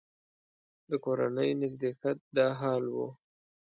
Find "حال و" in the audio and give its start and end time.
2.59-2.95